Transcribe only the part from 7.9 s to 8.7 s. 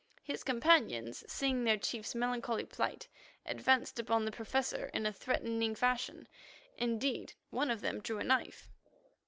drew a knife.